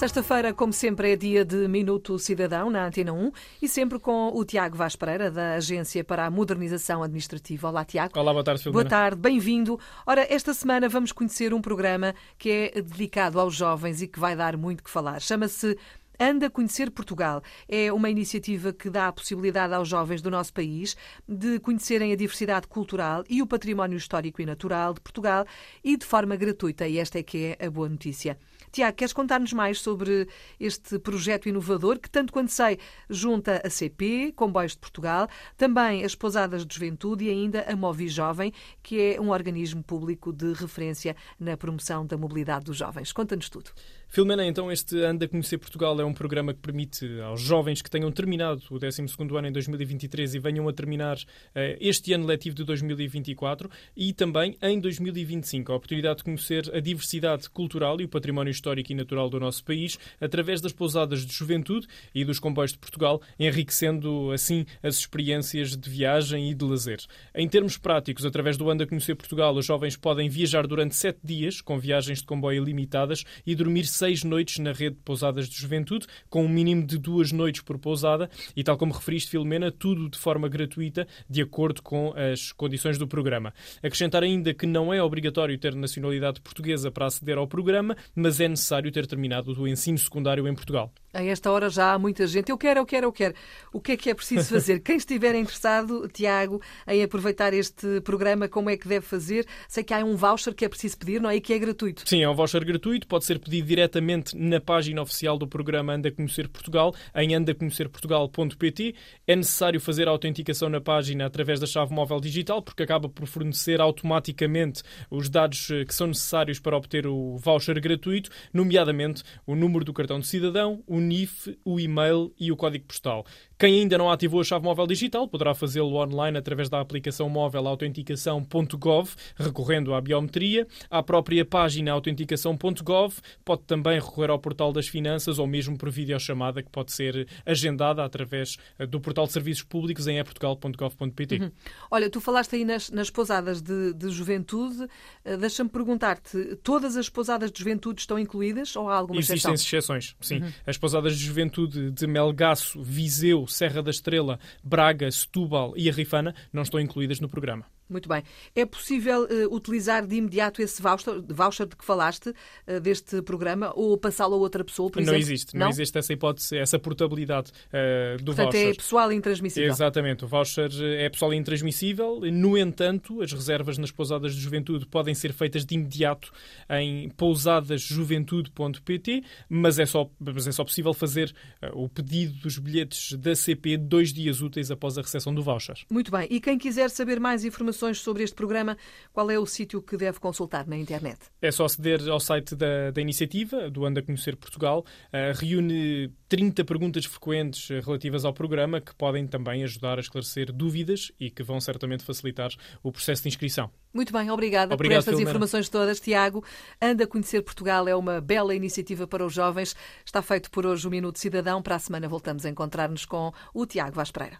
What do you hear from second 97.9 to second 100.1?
programa, como é que deve fazer? Sei que há